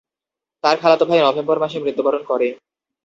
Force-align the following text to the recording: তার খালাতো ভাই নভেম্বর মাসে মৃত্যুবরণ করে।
তার 0.63 0.75
খালাতো 0.81 1.03
ভাই 1.09 1.19
নভেম্বর 1.21 1.57
মাসে 1.63 1.77
মৃত্যুবরণ 1.79 2.23
করে। 2.27 2.47